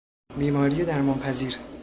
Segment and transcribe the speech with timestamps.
[0.39, 1.55] بیماری درمان پذیر